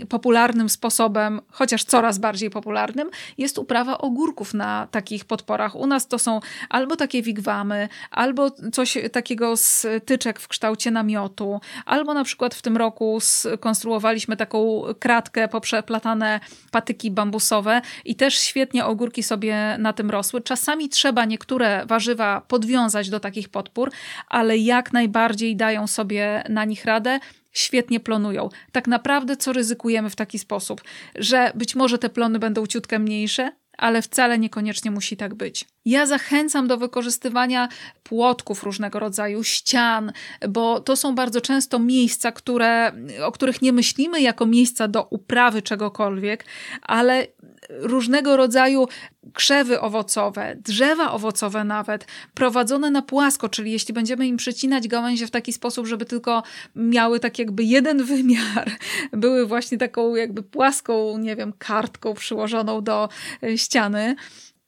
[0.08, 5.76] popularnym sposobem, chociaż coraz bardziej popularnym, jest uprawa ogórków na takich podporach.
[5.76, 11.60] U nas to są albo takie wigwamy, albo coś takiego z tyczek w kształcie namiotu,
[11.86, 18.34] albo na przykład w tym roku skonstruowaliśmy mieliśmy taką kratkę poprzeplatane patyki bambusowe i też
[18.38, 20.40] świetnie ogórki sobie na tym rosły.
[20.40, 23.90] Czasami trzeba niektóre warzywa podwiązać do takich podpór,
[24.28, 27.20] ale jak najbardziej dają sobie na nich radę
[27.52, 28.48] świetnie plonują.
[28.72, 30.80] Tak naprawdę co ryzykujemy w taki sposób,
[31.14, 35.64] że być może te plony będą ciutkę mniejsze, ale wcale niekoniecznie musi tak być.
[35.84, 37.68] Ja zachęcam do wykorzystywania
[38.02, 40.12] płotków różnego rodzaju, ścian,
[40.48, 45.62] bo to są bardzo często miejsca, które, o których nie myślimy jako miejsca do uprawy
[45.62, 46.44] czegokolwiek,
[46.82, 47.26] ale
[47.68, 48.88] różnego rodzaju
[49.32, 55.30] krzewy owocowe, drzewa owocowe nawet, prowadzone na płasko, czyli jeśli będziemy im przecinać gałęzie w
[55.30, 56.42] taki sposób, żeby tylko
[56.76, 58.70] miały tak jakby jeden wymiar,
[59.12, 63.08] były właśnie taką jakby płaską, nie wiem, kartką przyłożoną do
[63.42, 64.16] e, ściany,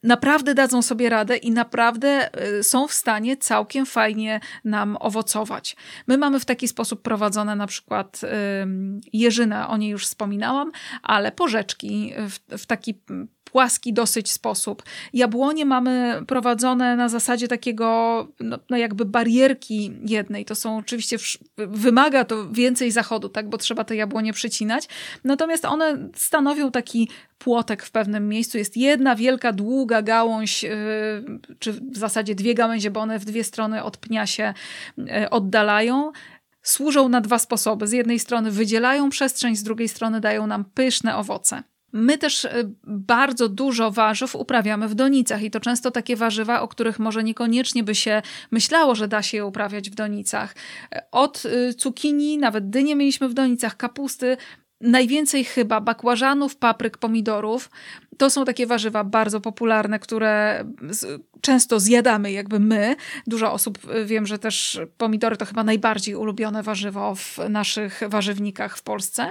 [0.03, 5.77] naprawdę dadzą sobie radę i naprawdę e, są w stanie całkiem fajnie nam owocować.
[6.07, 8.21] My mamy w taki sposób prowadzone na przykład
[9.13, 13.01] jeżynę, o niej już wspominałam, ale porzeczki w, w taki
[13.51, 14.83] płaski dosyć sposób.
[15.13, 20.45] Jabłonie mamy prowadzone na zasadzie takiego, no, no jakby barierki jednej.
[20.45, 21.17] To są oczywiście,
[21.57, 24.89] wymaga to więcej zachodu, tak, bo trzeba te jabłonie przycinać.
[25.25, 27.09] Natomiast one stanowią taki
[27.39, 28.59] płotek w pewnym miejscu.
[28.59, 30.71] Jest jedna wielka, długa gałąź, yy,
[31.59, 34.55] czy w zasadzie dwie gałęzie, bo one w dwie strony od pnia się
[34.97, 36.13] yy, oddalają
[36.63, 37.87] służą na dwa sposoby.
[37.87, 41.63] Z jednej strony wydzielają przestrzeń, z drugiej strony dają nam pyszne owoce.
[41.93, 42.51] My też e,
[42.85, 47.83] bardzo dużo warzyw uprawiamy w donicach i to często takie warzywa, o których może niekoniecznie
[47.83, 50.55] by się myślało, że da się je uprawiać w donicach.
[50.95, 54.37] E, od e, cukinii, nawet dynie mieliśmy w donicach, kapusty,
[54.81, 57.71] najwięcej chyba bakłażanów, papryk, pomidorów.
[58.19, 60.65] To są takie warzywa bardzo popularne, które
[61.41, 62.97] często zjadamy jakby my.
[63.27, 68.83] Dużo osób, wiem, że też pomidory to chyba najbardziej ulubione warzywo w naszych warzywnikach w
[68.83, 69.31] Polsce.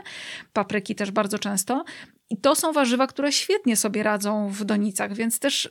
[0.53, 1.83] Papryki też bardzo często.
[2.29, 5.69] I to są warzywa, które świetnie sobie radzą w donicach, więc też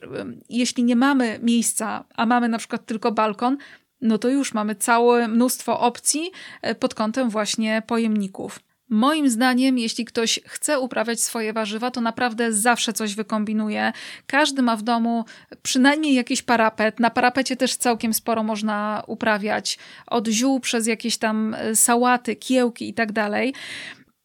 [0.49, 3.57] jeśli nie mamy miejsca, a mamy na przykład tylko balkon,
[4.01, 8.59] no to już mamy całe mnóstwo opcji e, pod kątem właśnie pojemników.
[8.89, 13.91] Moim zdaniem, jeśli ktoś chce uprawiać swoje warzywa, to naprawdę zawsze coś wykombinuje.
[14.27, 15.25] Każdy ma w domu
[15.61, 16.99] przynajmniej jakiś parapet.
[16.99, 19.79] Na parapecie też całkiem sporo można uprawiać.
[20.07, 23.53] Od ziół przez jakieś tam e, sałaty, kiełki i tak dalej.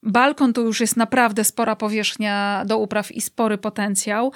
[0.03, 4.33] Balkon to już jest naprawdę spora powierzchnia do upraw i spory potencjał.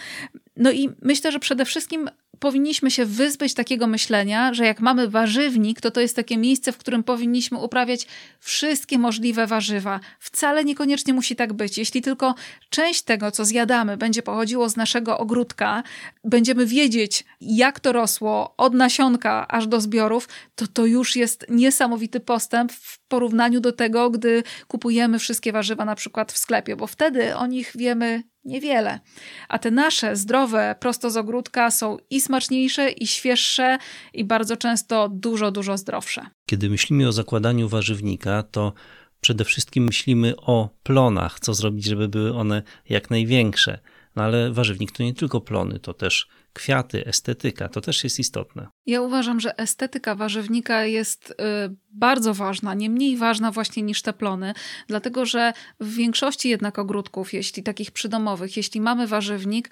[0.57, 5.81] No i myślę, że przede wszystkim powinniśmy się wyzbyć takiego myślenia, że jak mamy warzywnik,
[5.81, 8.07] to to jest takie miejsce, w którym powinniśmy uprawiać
[8.41, 10.01] wszystkie możliwe warzywa.
[10.21, 11.79] Wcale niekoniecznie musi tak być.
[11.79, 12.35] Jeśli tylko
[12.71, 15.83] część tego, co zjadamy, będzie pochodziło z naszego ogródka,
[16.25, 22.21] będziemy wiedzieć, jak to rosło od nasionka aż do zbiorów, to to już jest niesamowity
[22.21, 27.37] postęp w porównaniu do tego, gdy kupujemy wszystkie warzywa na przykład w sklepie, bo wtedy
[27.37, 29.01] o nich wiemy niewiele.
[29.49, 33.79] A te nasze zdrowe, prosto z ogródka są i smaczniejsze, i świeższe,
[34.13, 36.27] i bardzo często dużo, dużo zdrowsze.
[36.47, 38.73] Kiedy myślimy o zakładaniu warzywnika, to
[39.21, 43.79] przede wszystkim myślimy o plonach, co zrobić, żeby były one jak największe.
[44.17, 48.69] No ale warzywnik to nie tylko plony, to też kwiaty, estetyka, to też jest istotne.
[48.87, 51.35] Ja uważam, że estetyka warzywnika jest y,
[51.91, 54.55] bardzo ważna, nie mniej ważna właśnie niż te plony,
[54.89, 59.71] dlatego że w większości jednak ogródków, jeśli takich przydomowych, jeśli mamy warzywnik,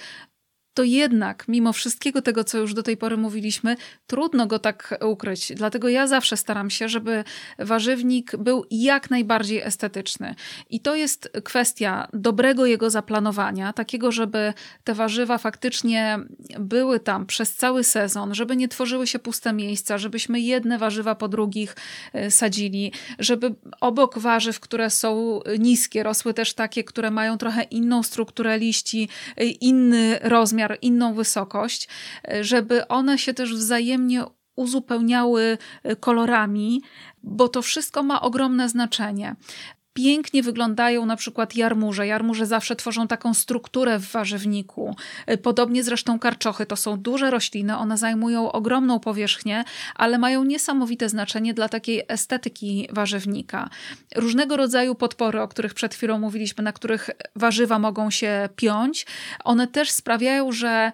[0.74, 5.52] to jednak, mimo wszystkiego tego, co już do tej pory mówiliśmy, trudno go tak ukryć.
[5.56, 7.24] Dlatego ja zawsze staram się, żeby
[7.58, 10.34] warzywnik był jak najbardziej estetyczny.
[10.70, 14.52] I to jest kwestia dobrego jego zaplanowania, takiego, żeby
[14.84, 16.18] te warzywa faktycznie
[16.58, 21.28] były tam przez cały sezon, żeby nie tworzyły się puste miejsca, żebyśmy jedne warzywa po
[21.28, 21.76] drugich
[22.12, 28.02] e, sadzili, żeby obok warzyw, które są niskie, rosły też takie, które mają trochę inną
[28.02, 31.88] strukturę liści, e, inny rozmiar rozmiar, inną wysokość,
[32.28, 34.24] e, żeby one się też wzajemnie
[34.56, 36.82] uzupełniały e, kolorami,
[37.22, 39.36] bo to wszystko ma ogromne znaczenie
[39.94, 42.06] pięknie wyglądają na przykład jarmuże.
[42.06, 44.96] Jarmuże zawsze tworzą taką strukturę w warzywniku.
[45.30, 46.66] Y, podobnie zresztą karczochy.
[46.66, 52.88] To są duże rośliny, one zajmują ogromną powierzchnię, ale mają niesamowite znaczenie dla takiej estetyki
[52.92, 53.70] warzywnika.
[54.16, 59.06] Różnego rodzaju podpory, o których przed chwilą mówiliśmy, na których warzywa mogą się piąć,
[59.44, 60.92] one też sprawiają, że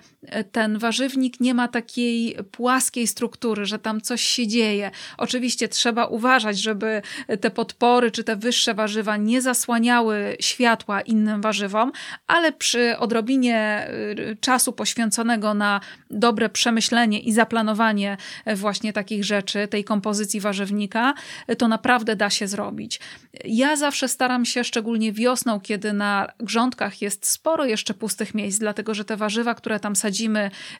[0.52, 4.90] ten warzywnik nie ma takiej płaskiej struktury, że tam coś się dzieje.
[5.18, 7.02] Oczywiście trzeba uważać, żeby
[7.40, 11.92] te podpory czy te wyższe warzywa nie zasłaniały światła innym warzywom,
[12.26, 13.88] ale przy odrobinie
[14.30, 15.80] y, czasu poświęconego na
[16.11, 18.16] dobre przemyślenie i zaplanowanie
[18.56, 21.14] właśnie takich rzeczy, tej kompozycji warzywnika,
[21.59, 23.00] to naprawdę da się zrobić.
[23.44, 28.94] Ja zawsze staram się, szczególnie wiosną, kiedy na grządkach jest sporo jeszcze pustych miejsc, dlatego
[28.94, 30.10] że te warzywa, które tam sadzimy,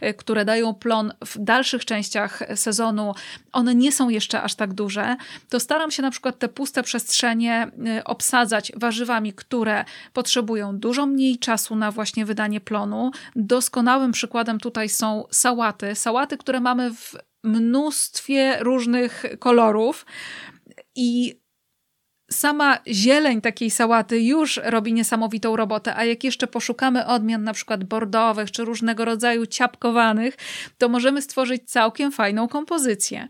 [0.03, 3.15] y, które dają plon w dalszych częściach sezonu,
[3.53, 5.17] one nie są jeszcze aż tak duże,
[5.49, 11.39] to staram się na przykład te puste przestrzenie y, obsadzać warzywami, które potrzebują dużo mniej
[11.39, 13.11] czasu na właśnie wydanie plonu.
[13.37, 15.95] Doskonałym przykładem tutaj są sałaty.
[15.95, 20.07] Sałaty, które mamy w mnóstwie różnych kolorów
[20.95, 21.41] i
[22.33, 27.85] sama zieleń takiej sałaty już robi niesamowitą robotę, a jak jeszcze poszukamy odmian na przykład
[27.85, 30.37] bordowych czy różnego rodzaju ciapkowanych,
[30.79, 33.29] to możemy stworzyć całkiem fajną kompozycję.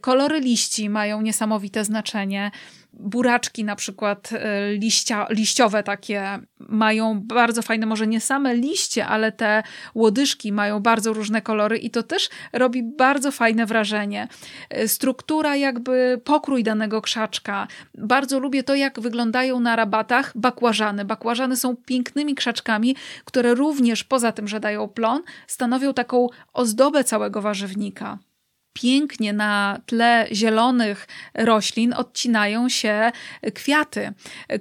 [0.00, 2.50] Kolory liści mają niesamowite znaczenie
[2.92, 9.32] buraczki na przykład e, liścia, liściowe takie mają bardzo fajne, może nie same liście, ale
[9.32, 9.62] te
[9.94, 14.28] łodyżki mają bardzo różne kolory i to też robi bardzo fajne wrażenie.
[14.70, 17.68] E, struktura jakby pokrój danego krzaczka.
[17.94, 21.04] Bardzo lubię to, jak wyglądają na rabatach bakłażany.
[21.04, 27.42] Bakłażany są pięknymi krzaczkami, które również poza tym, że dają plon, stanowią taką ozdobę całego
[27.42, 28.18] warzywnika
[28.72, 33.12] pięknie na tle zielonych roślin odcinają się
[33.54, 34.12] kwiaty.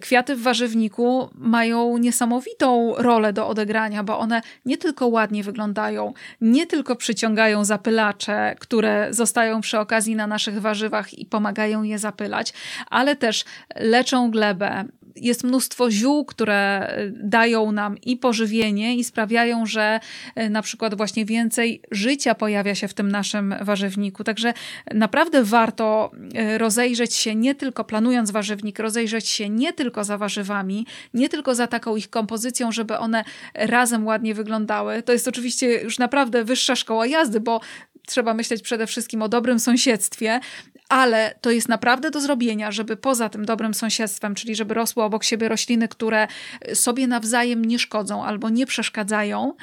[0.02, 6.67] Kwiaty w warzywniku mają niesamowitą rolę do odegrania, bo one nie tylko ładnie wyglądają, nie
[6.67, 12.54] tylko przyciągają zapylacze, które zostają przy okazji na naszych warzywach i pomagają je zapylać,
[12.89, 13.45] ale też
[13.76, 14.86] leczą glebę,
[15.22, 20.00] jest mnóstwo ziół, które e, dają nam i pożywienie, i sprawiają, że
[20.36, 24.24] e, na przykład właśnie więcej życia pojawia się w tym naszym warzywniku.
[24.24, 24.54] Także
[24.94, 30.86] naprawdę warto e, rozejrzeć się nie tylko planując warzywnik, rozejrzeć się nie tylko za warzywami,
[31.14, 35.04] nie tylko za taką ich kompozycją, żeby one razem ładnie wyglądały.
[35.04, 37.62] To jest oczywiście już naprawdę wyższa szkoła jazdy, bo
[38.08, 40.40] trzeba myśleć przede wszystkim o dobrym sąsiedztwie,
[40.89, 45.23] ale to jest naprawdę do zrobienia, żeby poza tym dobrym sąsiedztwem, czyli żeby rosły obok
[45.23, 46.28] siebie rośliny, które
[46.73, 49.54] sobie nawzajem nie szkodzą albo nie przeszkadzają,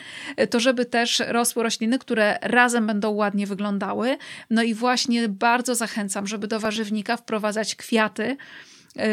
[0.50, 4.18] to żeby też rosły rośliny, które razem będą ładnie wyglądały.
[4.50, 8.36] No i właśnie bardzo zachęcam, żeby do warzywnika wprowadzać kwiaty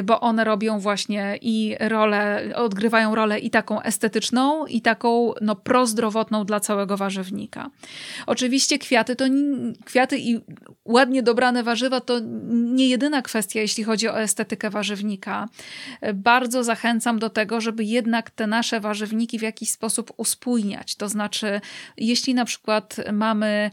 [0.04, 6.46] bo one robią właśnie i rolę, odgrywają rolę i taką estetyczną, i taką no, prozdrowotną
[6.46, 7.70] dla całego warzywnika.
[8.28, 9.26] Oczywiście kwiaty to
[9.86, 10.40] kwiaty i
[10.86, 12.20] ładnie dobrane warzywa to
[12.52, 15.50] nie jedyna kwestia, jeśli chodzi o estetykę warzywnika.
[16.14, 20.96] Bardzo zachęcam do tego, żeby jednak te nasze warzywniki w jakiś sposób uspójniać.
[20.96, 21.62] To znaczy,
[21.98, 23.72] jeśli na przykład mamy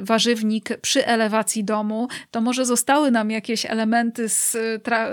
[0.00, 4.56] warzywnik przy elewacji domu, to może zostały nam jakieś elementy z,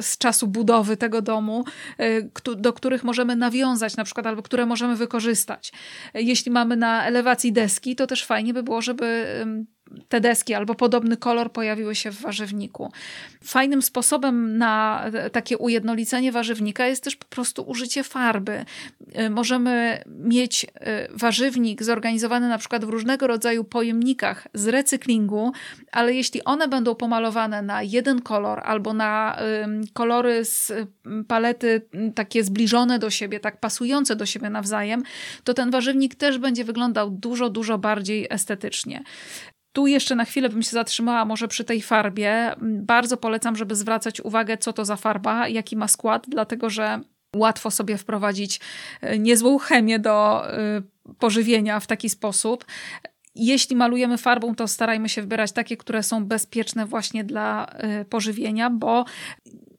[0.02, 1.66] z czasu budowy tego domu,
[1.98, 5.72] e, do których możemy nawiązać na przykład, albo które możemy wykorzystać.
[6.14, 9.26] Jeśli mamy na elewacji deski, to też fajnie by było, żeby
[10.10, 12.92] te deski albo podobny kolor pojawiły się w warzywniku.
[13.44, 18.66] Fajnym sposobem na takie ujednolicenie warzywnika jest też po prostu użycie farby.
[19.20, 20.68] Y, możemy mieć y,
[21.14, 25.52] warzywnik zorganizowany na przykład w różnego rodzaju pojemnikach z recyklingu,
[25.92, 29.38] ale jeśli one będą pomalowane na jeden kolor albo na
[29.94, 30.74] kolory z
[31.28, 31.82] palety
[32.16, 35.04] takie zbliżone do siebie, tak pasujące do siebie nawzajem,
[35.44, 39.04] to ten warzywnik też będzie wyglądał dużo, dużo bardziej estetycznie.
[39.74, 42.56] Tu jeszcze na chwilę bym się zatrzymała może przy tej farbie.
[42.62, 47.00] Bardzo polecam, żeby zwracać uwagę, co to za farba, jaki ma skład, dlatego że
[47.36, 48.60] łatwo sobie wprowadzić
[49.02, 50.82] e, niezłą chemię do e,
[51.20, 52.66] pożywienia w taki sposób.
[53.36, 58.70] Jeśli malujemy farbą, to starajmy się wybierać takie, które są bezpieczne właśnie dla e, pożywienia,
[58.70, 59.06] bo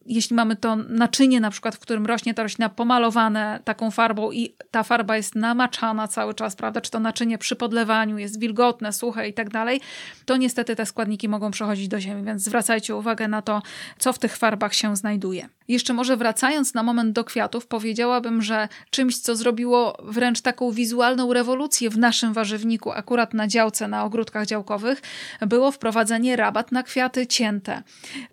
[0.05, 4.55] jeśli mamy to naczynie, na przykład, w którym rośnie ta roślina pomalowane taką farbą i
[4.71, 9.29] ta farba jest namaczana cały czas, prawda, czy to naczynie przy podlewaniu jest wilgotne, suche
[9.29, 9.81] i tak dalej,
[10.25, 13.61] to niestety te składniki mogą przechodzić do ziemi, więc zwracajcie uwagę na to,
[13.97, 15.49] co w tych farbach się znajduje.
[15.67, 21.33] Jeszcze może wracając na moment do kwiatów, powiedziałabym, że czymś, co zrobiło wręcz taką wizualną
[21.33, 25.01] rewolucję w naszym warzywniku, akurat na działce, na ogródkach działkowych,
[25.41, 27.83] było wprowadzenie rabat na kwiaty cięte.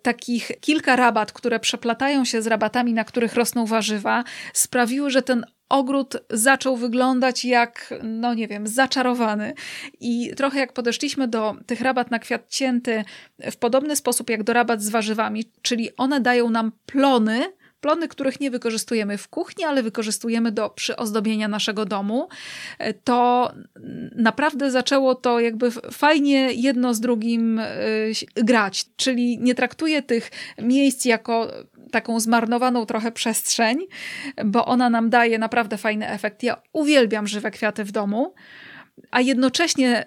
[0.01, 4.23] Takich kilka rabat, które przeplatają się z rabatami, na których rosną warzywa,
[4.53, 9.53] sprawiły, że ten ogród zaczął wyglądać jak, no nie wiem, zaczarowany.
[9.99, 13.03] I trochę jak podeszliśmy do tych rabat na kwiat cięty
[13.51, 17.43] w podobny sposób jak do rabat z warzywami, czyli one dają nam plony,
[17.83, 22.27] plony, których nie wykorzystujemy w kuchni, ale wykorzystujemy do przyozdobienia naszego domu,
[22.79, 23.51] e, to
[24.15, 27.67] naprawdę zaczęło to jakby fajnie jedno z drugim e,
[28.35, 28.85] grać.
[28.95, 31.51] Czyli nie traktuję tych miejsc jako
[31.91, 33.77] taką zmarnowaną trochę przestrzeń,
[34.45, 36.43] bo ona nam daje naprawdę fajny efekt.
[36.43, 38.33] Ja uwielbiam żywe kwiaty w domu,
[39.11, 40.05] a jednocześnie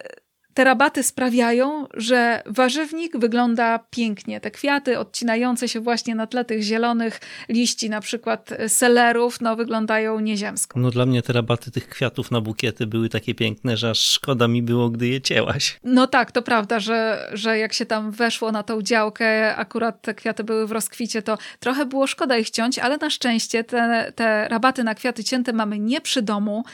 [0.56, 4.40] te rabaty sprawiają, że warzywnik wygląda pięknie.
[4.40, 10.20] Te kwiaty odcinające się właśnie na tle tych zielonych liści, na przykład selerów, no wyglądają
[10.20, 10.80] nieziemsko.
[10.80, 14.48] No dla mnie te rabaty tych kwiatów na bukiety były takie piękne, że aż szkoda
[14.48, 15.80] mi było, gdy je cięłaś.
[15.84, 20.14] No tak, to prawda, że, że jak się tam weszło na tą działkę, akurat te
[20.14, 24.48] kwiaty były w rozkwicie, to trochę było szkoda ich ciąć, ale na szczęście te, te
[24.48, 26.64] rabaty na kwiaty cięte mamy nie przy domu,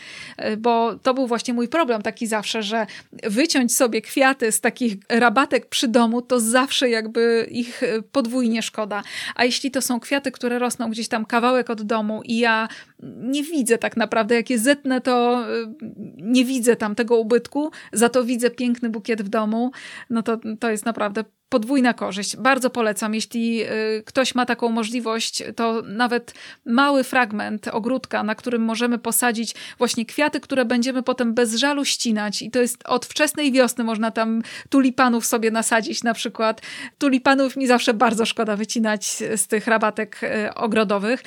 [0.59, 2.87] bo to był właśnie mój problem taki zawsze, że
[3.23, 9.03] wyciąć sobie kwiaty z takich rabatek przy domu, to zawsze jakby ich e, podwójnie szkoda.
[9.35, 12.69] A jeśli to są kwiaty, które rosną gdzieś tam kawałek od domu i ja
[13.03, 15.73] nie widzę tak naprawdę, jak je zetnę, to e,
[16.17, 19.71] nie widzę tam tego ubytku, za to widzę piękny bukiet w domu,
[20.11, 22.37] no to, to jest naprawdę podwójna korzyść.
[22.37, 26.35] Bardzo polecam, jeśli y, ktoś ma taką możliwość, to nawet
[26.65, 32.43] mały fragment ogródka, na którym możemy posadzić właśnie kwiaty, które będziemy potem bez żalu ścinać.
[32.43, 36.63] I to jest od wczesnej wiosny można tam tulipanów sobie nasadzić na przykład.
[36.99, 41.23] Tulipanów mi zawsze bardzo szkoda wycinać z tych rabatek y, ogrodowych,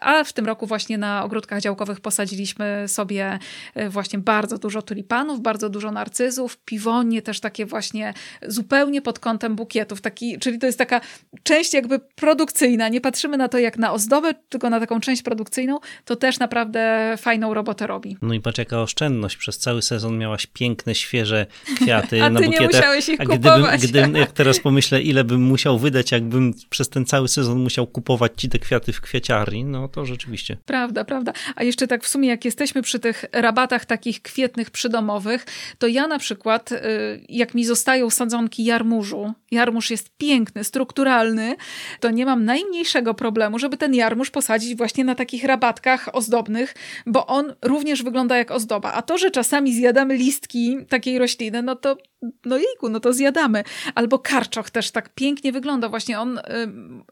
[0.00, 3.38] a w tym roku właśnie na ogródkach działkowych posadziliśmy sobie
[3.76, 8.14] y, właśnie bardzo dużo tulipanów, bardzo dużo narcyzów, piwonie też takie właśnie
[8.46, 11.00] zupełnie pod kątem bukietów, taki, czyli to jest taka
[11.42, 12.88] część jakby produkcyjna.
[12.88, 17.14] Nie patrzymy na to jak na ozdobę, tylko na taką część produkcyjną, to też naprawdę
[17.18, 18.16] fajną robotę robi.
[18.22, 19.36] No i patrz jaka oszczędność.
[19.36, 21.46] Przez cały sezon miałaś piękne, świeże
[21.80, 22.70] kwiaty A na ty bukietach.
[22.72, 23.80] nie musiałeś ich A kupować.
[23.82, 27.86] gdybym, gdybym, jak teraz pomyślę, ile bym musiał wydać, jakbym przez ten cały sezon musiał
[27.86, 30.56] kupować ci te kwiaty w kwieciarni, no to rzeczywiście.
[30.66, 31.32] Prawda, prawda.
[31.56, 35.46] A jeszcze tak w sumie, jak jesteśmy przy tych rabatach takich kwietnych przydomowych,
[35.78, 36.78] to ja na przykład, y,
[37.28, 41.56] jak mi zostają sadzonki jarmużu, jarmuż jest piękny, strukturalny,
[42.00, 46.74] to nie mam najmniejszego problemu, żeby ten jarmuż posadzić właśnie na takich rabatkach ozdobnych,
[47.06, 48.92] bo on również wygląda jak ozdoba.
[48.92, 51.96] A to, że czasami zjadamy listki takiej rośliny, no to
[52.44, 53.64] no jejku, no to zjadamy.
[53.94, 55.88] Albo karczoch też tak pięknie wygląda.
[55.88, 56.42] Właśnie on y,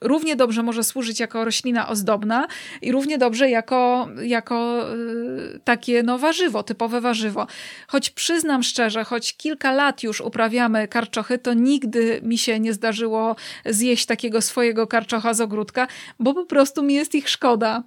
[0.00, 2.46] równie dobrze może służyć jako roślina ozdobna
[2.82, 7.46] i równie dobrze jako, jako y, takie no warzywo, typowe warzywo.
[7.88, 13.36] Choć przyznam szczerze, choć kilka lat już uprawiamy karczochy, to nigdy mi się nie zdarzyło
[13.64, 15.86] zjeść takiego swojego karczocha z ogródka,
[16.20, 17.82] bo po prostu mi jest ich szkoda.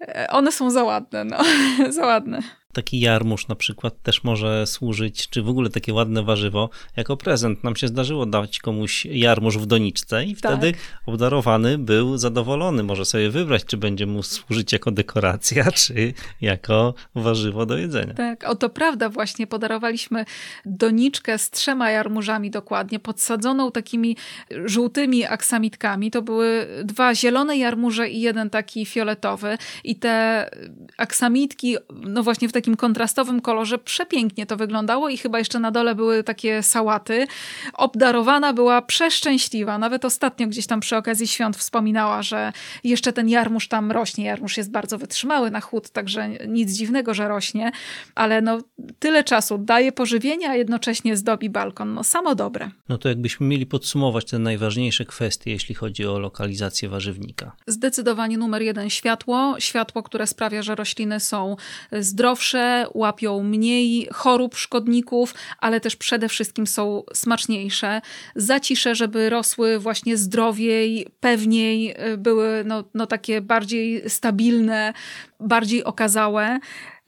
[0.00, 1.38] E, one są za ładne, no,
[1.92, 2.59] za ładne.
[2.72, 7.64] Taki jarmuż na przykład też może służyć, czy w ogóle takie ładne warzywo, jako prezent.
[7.64, 10.80] Nam się zdarzyło dać komuś jarmuż w doniczce i wtedy Tak.
[11.06, 12.82] obdarowany był zadowolony.
[12.82, 18.14] Może sobie wybrać, czy będzie mu służyć jako dekoracja, czy jako warzywo do jedzenia.
[18.14, 20.24] Tak, oto prawda, właśnie podarowaliśmy
[20.66, 24.16] doniczkę z trzema jarmużami dokładnie, podsadzoną takimi
[24.64, 26.10] żółtymi aksamitkami.
[26.10, 29.58] To były dwa zielone jarmuże i jeden taki fioletowy.
[29.84, 30.50] I te
[30.96, 35.94] aksamitki, no właśnie w takim kontrastowym kolorze, przepięknie to wyglądało i chyba jeszcze na dole
[35.94, 37.26] były takie sałaty.
[37.74, 39.78] Obdarowana była przeszczęśliwa.
[39.78, 42.52] Nawet ostatnio gdzieś tam przy okazji świąt wspominała, że
[42.84, 44.24] jeszcze ten jarmuż tam rośnie.
[44.24, 47.72] Jarmuż jest bardzo wytrzymały na chłód, także nic dziwnego, że rośnie,
[48.14, 48.58] ale no
[48.98, 51.94] tyle czasu daje pożywienie, a jednocześnie zdobi balkon.
[51.94, 52.70] No samo dobre.
[52.88, 57.52] No to jakbyśmy mieli podsumować te najważniejsze kwestie, jeśli chodzi o lokalizację warzywnika.
[57.66, 59.56] Zdecydowanie numer jeden światło.
[59.58, 61.56] Światło, które sprawia, że rośliny są
[61.92, 62.49] zdrowsze,
[62.94, 68.00] łapią mniej chorób, szkodników, ale też przede wszystkim są smaczniejsze.
[68.36, 74.92] Zacisze, żeby rosły właśnie zdrowiej, pewniej, y, były no, no takie bardziej stabilne,
[75.40, 76.58] bardziej okazałe,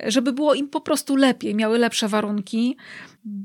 [0.07, 2.76] żeby było im po prostu lepiej, miały lepsze warunki.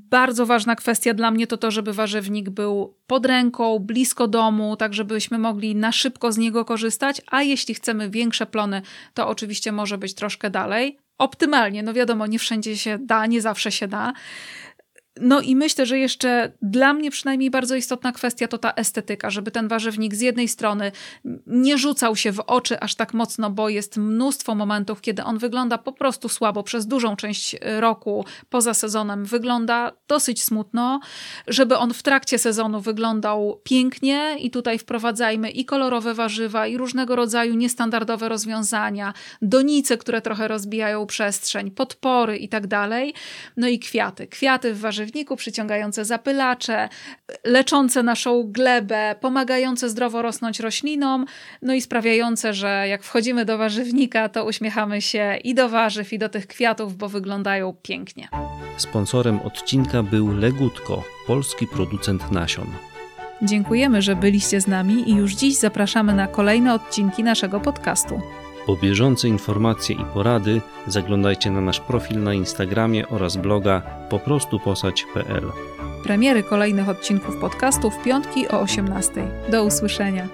[0.09, 4.93] Bardzo ważna kwestia dla mnie to to, żeby warzywnik był pod ręką, blisko domu, tak
[4.93, 8.81] żebyśmy mogli na szybko z niego korzystać, a jeśli chcemy większe plony,
[9.13, 10.97] to oczywiście może być troszkę dalej.
[11.17, 14.13] Optymalnie, no wiadomo, nie wszędzie się da, nie zawsze się da.
[15.21, 19.51] No i myślę, że jeszcze dla mnie przynajmniej bardzo istotna kwestia to ta estetyka, żeby
[19.51, 20.91] ten warzywnik z jednej strony
[21.47, 25.77] nie rzucał się w oczy aż tak mocno, bo jest mnóstwo momentów, kiedy on wygląda
[25.77, 30.99] po prostu słabo przez dużą część roku poza sezonem, wygląda dosyć smutno,
[31.47, 37.15] żeby on w trakcie sezonu wyglądał pięknie i tutaj wprowadzajmy i kolorowe warzywa, i różnego
[37.15, 43.13] rodzaju niestandardowe rozwiązania, donice, które trochę rozbijają przestrzeń, podpory i tak dalej,
[43.57, 44.27] no i kwiaty.
[44.27, 46.89] Kwiaty w warzywniku warzywniku, przyciągające zapylacze,
[47.43, 51.25] leczące naszą glebę, pomagające zdrowo rosnąć roślinom,
[51.61, 56.19] no i sprawiające, że jak wchodzimy do warzywnika, to uśmiechamy się i do warzyw, i
[56.19, 58.27] do tych kwiatów, bo wyglądają pięknie.
[58.77, 62.67] Sponsorem odcinka był Legutko, polski producent nasion.
[63.41, 68.21] Dziękujemy, że byliście z nami i już dziś zapraszamy na kolejne odcinki naszego podcastu.
[68.67, 75.51] Po bieżące informacje i porady zaglądajcie na nasz profil na Instagramie oraz bloga poprostuposać.pl.
[76.03, 79.27] Premiery kolejnych odcinków podcastu w piątki o 18.
[79.51, 80.27] Do usłyszenia.